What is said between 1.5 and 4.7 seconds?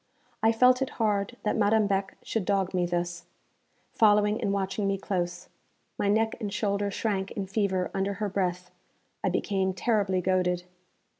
Madame Beck should dog me thus, following and